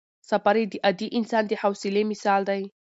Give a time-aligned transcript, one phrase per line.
[0.29, 2.61] سفر یې د عادي انسان د حوصلې مثال دی.